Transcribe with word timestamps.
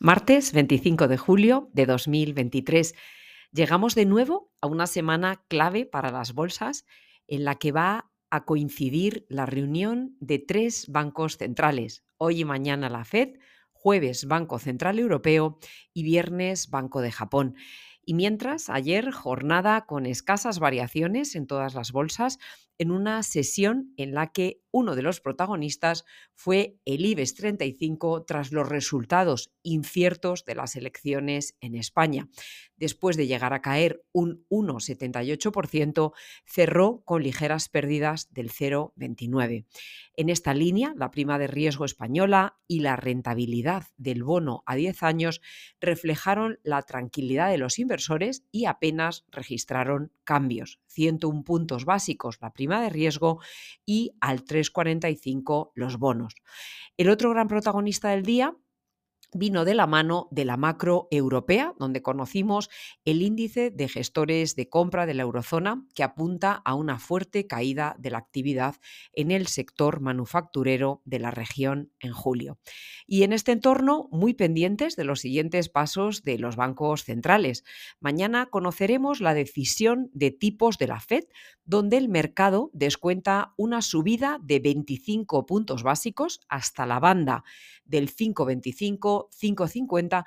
Martes 0.00 0.52
25 0.52 1.08
de 1.08 1.16
julio 1.16 1.70
de 1.72 1.84
2023. 1.84 2.94
Llegamos 3.50 3.96
de 3.96 4.06
nuevo 4.06 4.52
a 4.60 4.68
una 4.68 4.86
semana 4.86 5.42
clave 5.48 5.86
para 5.86 6.12
las 6.12 6.34
bolsas 6.34 6.86
en 7.26 7.42
la 7.42 7.56
que 7.56 7.72
va 7.72 8.08
a 8.30 8.44
coincidir 8.44 9.26
la 9.28 9.44
reunión 9.44 10.16
de 10.20 10.38
tres 10.38 10.86
bancos 10.86 11.36
centrales. 11.36 12.04
Hoy 12.16 12.42
y 12.42 12.44
mañana 12.44 12.88
la 12.88 13.04
Fed, 13.04 13.40
jueves 13.72 14.26
Banco 14.26 14.60
Central 14.60 15.00
Europeo 15.00 15.58
y 15.92 16.04
viernes 16.04 16.70
Banco 16.70 17.00
de 17.00 17.10
Japón. 17.10 17.56
Y 18.00 18.14
mientras, 18.14 18.70
ayer 18.70 19.10
jornada 19.10 19.84
con 19.84 20.06
escasas 20.06 20.60
variaciones 20.60 21.34
en 21.34 21.48
todas 21.48 21.74
las 21.74 21.90
bolsas, 21.90 22.38
en 22.78 22.90
una 22.90 23.22
sesión 23.22 23.92
en 23.96 24.14
la 24.14 24.32
que 24.32 24.62
uno 24.70 24.94
de 24.94 25.02
los 25.02 25.20
protagonistas 25.20 26.04
fue 26.34 26.78
el 26.84 27.04
IBEX 27.04 27.34
35 27.34 28.24
tras 28.24 28.52
los 28.52 28.68
resultados 28.68 29.52
inciertos 29.62 30.44
de 30.44 30.54
las 30.54 30.76
elecciones 30.76 31.56
en 31.60 31.74
España. 31.74 32.28
Después 32.76 33.16
de 33.16 33.26
llegar 33.26 33.52
a 33.54 33.62
caer 33.62 34.04
un 34.12 34.46
1,78%, 34.50 36.12
cerró 36.44 37.02
con 37.04 37.22
ligeras 37.22 37.68
pérdidas 37.68 38.32
del 38.32 38.50
0,29. 38.50 39.66
En 40.14 40.28
esta 40.28 40.54
línea, 40.54 40.94
la 40.96 41.10
prima 41.10 41.38
de 41.38 41.48
riesgo 41.48 41.84
española 41.84 42.58
y 42.68 42.80
la 42.80 42.96
rentabilidad 42.96 43.84
del 43.96 44.22
bono 44.22 44.62
a 44.66 44.76
10 44.76 45.02
años 45.02 45.40
reflejaron 45.80 46.60
la 46.62 46.82
tranquilidad 46.82 47.50
de 47.50 47.58
los 47.58 47.78
inversores 47.78 48.44
y 48.52 48.66
apenas 48.66 49.24
registraron 49.30 50.12
cambios. 50.24 50.80
101 50.86 51.42
puntos 51.44 51.84
básicos 51.84 52.38
la 52.40 52.52
prima 52.52 52.67
de 52.68 52.90
riesgo 52.90 53.40
y 53.84 54.12
al 54.20 54.44
3,45 54.44 55.72
los 55.74 55.98
bonos. 55.98 56.34
El 56.96 57.10
otro 57.10 57.30
gran 57.30 57.48
protagonista 57.48 58.10
del 58.10 58.22
día 58.22 58.54
vino 59.32 59.64
de 59.64 59.74
la 59.74 59.86
mano 59.86 60.28
de 60.30 60.44
la 60.44 60.56
macro 60.56 61.08
europea, 61.10 61.74
donde 61.78 62.02
conocimos 62.02 62.70
el 63.04 63.22
índice 63.22 63.70
de 63.70 63.88
gestores 63.88 64.56
de 64.56 64.68
compra 64.68 65.06
de 65.06 65.14
la 65.14 65.22
eurozona, 65.22 65.84
que 65.94 66.02
apunta 66.02 66.52
a 66.64 66.74
una 66.74 66.98
fuerte 66.98 67.46
caída 67.46 67.96
de 67.98 68.10
la 68.10 68.18
actividad 68.18 68.76
en 69.12 69.30
el 69.30 69.46
sector 69.46 70.00
manufacturero 70.00 71.02
de 71.04 71.18
la 71.18 71.30
región 71.30 71.92
en 72.00 72.12
julio. 72.12 72.58
Y 73.06 73.22
en 73.22 73.32
este 73.32 73.52
entorno, 73.52 74.08
muy 74.10 74.34
pendientes 74.34 74.96
de 74.96 75.04
los 75.04 75.20
siguientes 75.20 75.68
pasos 75.68 76.22
de 76.22 76.38
los 76.38 76.56
bancos 76.56 77.04
centrales. 77.04 77.64
Mañana 78.00 78.46
conoceremos 78.46 79.20
la 79.20 79.34
decisión 79.34 80.10
de 80.12 80.30
tipos 80.30 80.78
de 80.78 80.86
la 80.86 81.00
Fed, 81.00 81.24
donde 81.64 81.98
el 81.98 82.08
mercado 82.08 82.70
descuenta 82.72 83.52
una 83.56 83.82
subida 83.82 84.38
de 84.42 84.58
25 84.60 85.46
puntos 85.46 85.82
básicos 85.82 86.40
hasta 86.48 86.86
la 86.86 86.98
banda 86.98 87.44
del 87.84 88.14
5,25, 88.14 89.17
5,50 89.30 90.24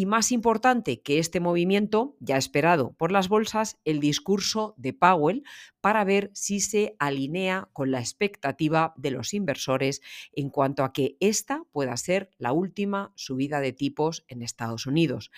y 0.00 0.06
más 0.06 0.32
importante 0.32 1.02
que 1.02 1.18
este 1.18 1.40
movimiento, 1.40 2.16
ya 2.20 2.38
esperado 2.38 2.94
por 2.94 3.12
las 3.12 3.28
bolsas, 3.28 3.78
el 3.84 4.00
discurso 4.00 4.72
de 4.78 4.94
Powell 4.94 5.44
para 5.82 6.04
ver 6.04 6.30
si 6.32 6.60
se 6.60 6.96
alinea 6.98 7.68
con 7.72 7.90
la 7.90 8.00
expectativa 8.00 8.94
de 8.96 9.10
los 9.10 9.34
inversores 9.34 10.00
en 10.32 10.50
cuanto 10.50 10.84
a 10.84 10.92
que 10.92 11.16
esta 11.20 11.64
pueda 11.72 11.96
ser 11.96 12.30
la 12.38 12.52
última 12.52 13.12
subida 13.14 13.60
de 13.60 13.72
tipos 13.72 14.24
en 14.28 14.42
Estados 14.42 14.86
Unidos. 14.86 15.30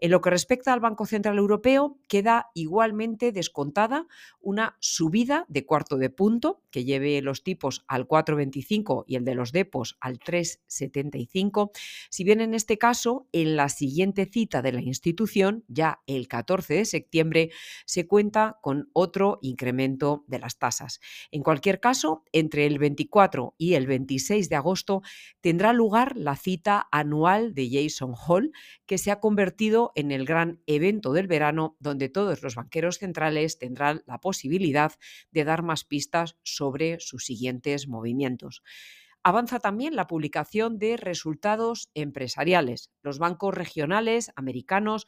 En 0.00 0.10
lo 0.10 0.20
que 0.20 0.30
respecta 0.30 0.72
al 0.72 0.80
Banco 0.80 1.06
Central 1.06 1.38
Europeo, 1.38 1.98
queda 2.06 2.50
igualmente 2.54 3.32
descontada 3.32 4.06
una 4.40 4.76
subida 4.80 5.44
de 5.48 5.64
cuarto 5.64 5.96
de 5.96 6.10
punto 6.10 6.62
que 6.70 6.84
lleve 6.84 7.20
los 7.22 7.42
tipos 7.42 7.84
al 7.88 8.06
4,25 8.06 9.04
y 9.06 9.16
el 9.16 9.24
de 9.24 9.34
los 9.34 9.52
depos 9.52 9.96
al 10.00 10.18
3,75, 10.18 11.70
si 12.10 12.24
bien 12.24 12.40
en 12.40 12.54
este 12.54 12.78
caso, 12.78 13.26
en 13.32 13.56
la 13.56 13.68
siguiente 13.68 14.07
cita 14.14 14.62
de 14.62 14.72
la 14.72 14.80
institución, 14.80 15.64
ya 15.68 16.00
el 16.06 16.28
14 16.28 16.74
de 16.74 16.84
septiembre, 16.84 17.50
se 17.86 18.06
cuenta 18.06 18.58
con 18.62 18.90
otro 18.92 19.38
incremento 19.42 20.24
de 20.26 20.38
las 20.38 20.58
tasas. 20.58 21.00
En 21.30 21.42
cualquier 21.42 21.80
caso, 21.80 22.24
entre 22.32 22.66
el 22.66 22.78
24 22.78 23.54
y 23.58 23.74
el 23.74 23.86
26 23.86 24.48
de 24.48 24.56
agosto 24.56 25.02
tendrá 25.40 25.72
lugar 25.72 26.16
la 26.16 26.36
cita 26.36 26.88
anual 26.90 27.54
de 27.54 27.68
Jason 27.70 28.14
Hall, 28.14 28.52
que 28.86 28.98
se 28.98 29.10
ha 29.10 29.20
convertido 29.20 29.92
en 29.94 30.10
el 30.10 30.24
gran 30.24 30.60
evento 30.66 31.12
del 31.12 31.26
verano 31.26 31.76
donde 31.80 32.08
todos 32.08 32.42
los 32.42 32.54
banqueros 32.54 32.98
centrales 32.98 33.58
tendrán 33.58 34.02
la 34.06 34.20
posibilidad 34.20 34.92
de 35.30 35.44
dar 35.44 35.62
más 35.62 35.84
pistas 35.84 36.36
sobre 36.42 37.00
sus 37.00 37.24
siguientes 37.24 37.88
movimientos. 37.88 38.62
Avanza 39.22 39.58
también 39.58 39.96
la 39.96 40.06
publicación 40.06 40.78
de 40.78 40.96
resultados 40.96 41.90
empresariales. 41.94 42.90
Los 43.02 43.18
bancos 43.18 43.54
regionales 43.54 44.30
americanos 44.36 45.06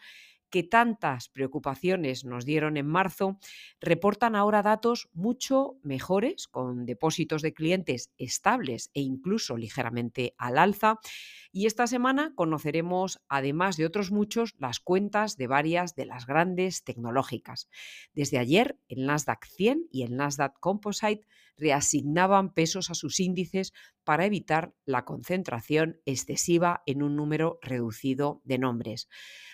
que 0.51 0.63
tantas 0.63 1.29
preocupaciones 1.29 2.25
nos 2.25 2.45
dieron 2.45 2.77
en 2.77 2.87
marzo, 2.87 3.39
reportan 3.81 4.35
ahora 4.35 4.63
datos 4.63 5.09
mucho 5.13 5.79
mejores, 5.83 6.49
con 6.49 6.85
depósitos 6.85 7.41
de 7.41 7.55
clientes 7.55 8.11
estables 8.19 8.91
e 8.93 9.01
incluso 9.01 9.57
ligeramente 9.57 10.35
al 10.37 10.59
alza. 10.59 10.99
Y 11.53 11.67
esta 11.67 11.87
semana 11.87 12.33
conoceremos, 12.35 13.21
además 13.29 13.77
de 13.77 13.87
otros 13.87 14.11
muchos, 14.11 14.55
las 14.59 14.81
cuentas 14.81 15.37
de 15.37 15.47
varias 15.47 15.95
de 15.95 16.07
las 16.07 16.27
grandes 16.27 16.85
tecnológicas. 16.85 17.69
Desde 18.13 18.39
ayer, 18.39 18.79
el 18.89 19.07
Nasdaq 19.07 19.47
100 19.47 19.89
y 19.91 20.03
el 20.03 20.17
Nasdaq 20.17 20.59
Composite 20.61 21.27
reasignaban 21.57 22.53
pesos 22.53 22.91
a 22.91 22.95
sus 22.95 23.21
índices 23.21 23.73
para 24.11 24.27
evitar 24.27 24.75
la 24.87 25.05
concentración 25.05 26.01
excesiva 26.05 26.83
en 26.85 27.05
un 27.05 27.15
número 27.15 27.61
reducido 27.63 28.41
de 28.43 28.59
nombres. 28.59 29.09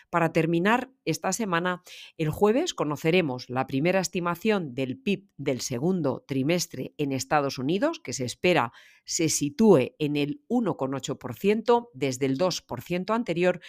Para 0.09 0.33
terminar 0.33 0.91
esta 1.05 1.34
semana, 1.34 1.83
el 2.17 2.31
jueves 2.31 2.72
conoceremos 2.72 3.50
la 3.50 3.66
primera 3.66 4.00
estimación 4.00 4.75
del 4.75 4.99
PIB 4.99 5.28
del 5.37 5.61
segundo 5.61 6.25
trimestre 6.27 6.95
en 6.97 7.12
Estados 7.12 7.59
Unidos, 7.59 8.00
que 8.00 8.15
se 8.15 8.25
espera 8.25 8.72
se 9.05 9.28
sitúe 9.28 9.95
en 9.99 10.16
el 10.16 10.41
1,8% 10.49 11.91
desde 11.93 12.25
el 12.25 12.39
2% 12.39 13.15
anterior, 13.15 13.61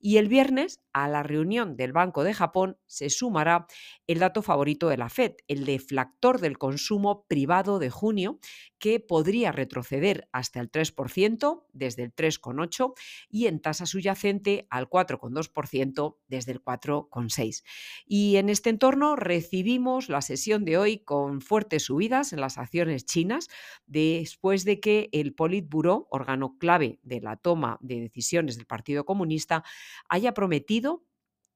y 0.00 0.16
el 0.16 0.28
viernes, 0.28 0.80
a 0.92 1.06
la 1.08 1.22
reunión 1.22 1.76
del 1.76 1.92
Banco 1.92 2.24
de 2.24 2.34
Japón, 2.34 2.78
se 2.86 3.10
sumará 3.10 3.66
el 4.06 4.18
dato 4.18 4.42
favorito 4.42 4.88
de 4.88 4.96
la 4.96 5.08
Fed, 5.08 5.34
el 5.46 5.64
deflactor 5.64 6.40
del 6.40 6.58
consumo 6.58 7.26
privado 7.28 7.78
de 7.78 7.90
junio, 7.90 8.40
que 8.80 8.98
podría 8.98 9.52
retroceder 9.52 10.28
hasta 10.32 10.58
el 10.58 10.72
3% 10.72 11.64
desde 11.72 12.02
el 12.02 12.14
3,8% 12.14 12.94
y 13.28 13.46
en 13.46 13.60
tasa 13.60 13.86
subyacente 13.86 14.66
al 14.70 14.88
4,2% 14.88 16.16
desde 16.28 16.52
el 16.52 16.64
4,6%. 16.64 17.62
Y 18.06 18.36
en 18.36 18.48
este 18.48 18.70
entorno 18.70 19.16
recibimos 19.16 20.08
la 20.08 20.22
sesión 20.22 20.64
de 20.64 20.78
hoy 20.78 20.98
con 21.00 21.42
fuertes 21.42 21.84
subidas 21.84 22.32
en 22.32 22.40
las 22.40 22.56
acciones 22.56 23.04
chinas 23.04 23.48
después 23.86 24.64
de 24.64 24.80
que 24.80 25.10
el 25.12 25.34
Politburo, 25.34 26.08
órgano 26.10 26.56
clave 26.58 26.98
de 27.02 27.20
la 27.20 27.36
toma 27.36 27.78
de 27.82 28.00
decisiones 28.00 28.56
del 28.56 28.66
Partido 28.66 29.04
Comunista, 29.04 29.62
haya 30.08 30.34
prometido 30.34 31.04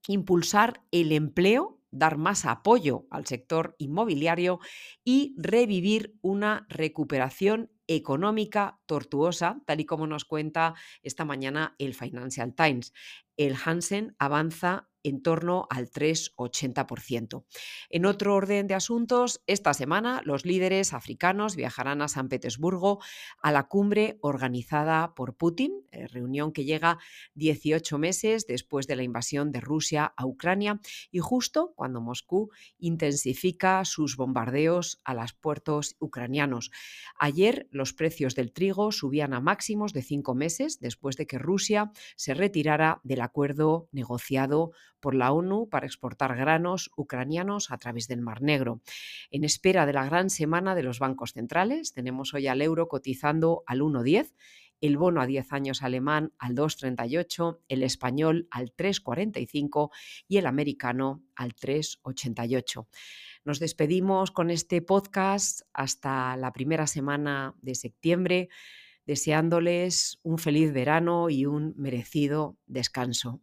impulsar 0.08 0.82
el 0.90 1.12
empleo, 1.12 1.80
dar 1.90 2.18
más 2.18 2.44
apoyo 2.44 3.06
al 3.10 3.26
sector 3.26 3.74
inmobiliario 3.78 4.58
y 5.04 5.34
revivir 5.38 6.18
una 6.20 6.66
recuperación 6.68 7.70
económica 7.86 8.80
tortuosa, 8.86 9.60
tal 9.66 9.80
y 9.80 9.86
como 9.86 10.06
nos 10.06 10.24
cuenta 10.24 10.74
esta 11.02 11.24
mañana 11.24 11.74
el 11.78 11.94
Financial 11.94 12.54
Times. 12.54 12.92
El 13.36 13.56
Hansen 13.64 14.16
avanza 14.18 14.88
en 15.04 15.22
torno 15.22 15.68
al 15.70 15.90
3,80%. 15.90 17.44
En 17.90 18.06
otro 18.06 18.34
orden 18.34 18.66
de 18.66 18.74
asuntos, 18.74 19.42
esta 19.46 19.74
semana 19.74 20.22
los 20.24 20.44
líderes 20.44 20.92
africanos 20.92 21.54
viajarán 21.54 22.02
a 22.02 22.08
San 22.08 22.28
Petersburgo 22.28 23.00
a 23.40 23.52
la 23.52 23.68
cumbre 23.68 24.18
organizada 24.22 25.14
por 25.14 25.36
Putin, 25.36 25.84
eh, 25.92 26.08
reunión 26.08 26.52
que 26.52 26.64
llega 26.64 26.98
18 27.34 27.98
meses 27.98 28.46
después 28.46 28.86
de 28.86 28.96
la 28.96 29.02
invasión 29.02 29.52
de 29.52 29.60
Rusia 29.60 30.12
a 30.16 30.26
Ucrania 30.26 30.80
y 31.10 31.20
justo 31.20 31.72
cuando 31.76 32.00
Moscú 32.00 32.50
intensifica 32.78 33.84
sus 33.84 34.16
bombardeos 34.16 35.00
a 35.04 35.14
los 35.14 35.34
puertos 35.34 35.96
ucranianos. 35.98 36.70
Ayer 37.18 37.68
los 37.70 37.92
precios 37.92 38.34
del 38.34 38.52
trigo 38.52 38.90
subían 38.90 39.34
a 39.34 39.40
máximos 39.40 39.92
de 39.92 40.02
cinco 40.02 40.34
meses 40.34 40.80
después 40.80 41.16
de 41.16 41.26
que 41.26 41.38
Rusia 41.38 41.92
se 42.16 42.34
retirara 42.34 43.00
del 43.04 43.20
acuerdo 43.20 43.88
negociado 43.92 44.72
por 45.04 45.14
la 45.14 45.32
ONU 45.32 45.68
para 45.68 45.84
exportar 45.84 46.34
granos 46.34 46.90
ucranianos 46.96 47.70
a 47.70 47.76
través 47.76 48.08
del 48.08 48.22
Mar 48.22 48.40
Negro. 48.40 48.80
En 49.30 49.44
espera 49.44 49.84
de 49.84 49.92
la 49.92 50.06
gran 50.06 50.30
semana 50.30 50.74
de 50.74 50.82
los 50.82 50.98
bancos 50.98 51.34
centrales, 51.34 51.92
tenemos 51.92 52.32
hoy 52.32 52.46
al 52.46 52.62
euro 52.62 52.88
cotizando 52.88 53.64
al 53.66 53.82
1,10 53.82 54.32
el 54.80 54.96
bono 54.96 55.20
a 55.20 55.26
10 55.26 55.52
años 55.52 55.82
alemán 55.82 56.32
al 56.38 56.54
2,38, 56.54 57.58
el 57.68 57.82
español 57.82 58.48
al 58.50 58.74
3,45 58.74 59.90
y 60.26 60.38
el 60.38 60.46
americano 60.46 61.22
al 61.36 61.54
3,88. 61.54 62.86
Nos 63.44 63.60
despedimos 63.60 64.30
con 64.30 64.50
este 64.50 64.80
podcast 64.80 65.60
hasta 65.74 66.34
la 66.38 66.50
primera 66.54 66.86
semana 66.86 67.54
de 67.60 67.74
septiembre. 67.74 68.48
deseándoles 69.06 70.18
un 70.22 70.38
feliz 70.38 70.72
verano 70.72 71.28
y 71.28 71.44
un 71.44 71.74
merecido 71.76 72.56
descanso. 72.66 73.42